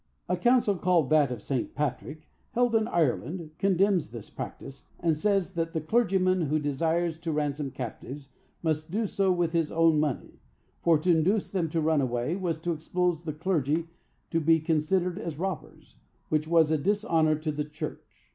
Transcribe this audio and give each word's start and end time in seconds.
A 0.27 0.35
council 0.35 0.77
called 0.77 1.11
that 1.11 1.31
of 1.31 1.43
St. 1.43 1.75
Patrick, 1.75 2.27
held 2.53 2.73
in 2.73 2.87
Ireland, 2.87 3.51
condemns 3.59 4.09
this 4.09 4.31
practice, 4.31 4.81
and 4.99 5.15
says 5.15 5.51
that 5.51 5.73
the 5.73 5.79
clergyman 5.79 6.41
who 6.47 6.57
desires 6.57 7.19
to 7.19 7.31
ransom 7.31 7.69
captives 7.69 8.29
must 8.63 8.89
do 8.89 9.05
so 9.05 9.31
with 9.31 9.53
his 9.53 9.71
own 9.71 9.99
money, 9.99 10.39
for 10.81 10.97
to 10.97 11.11
induce 11.15 11.51
them 11.51 11.69
to 11.69 11.81
run 11.81 12.01
away 12.01 12.35
was 12.35 12.57
to 12.61 12.71
expose 12.71 13.21
the 13.25 13.33
clergy 13.33 13.89
to 14.31 14.39
be 14.41 14.59
considered 14.59 15.19
as 15.19 15.37
robbers, 15.37 15.97
which 16.29 16.47
was 16.47 16.71
a 16.71 16.79
dishonor 16.79 17.35
to 17.35 17.51
the 17.51 17.65
church. 17.65 18.25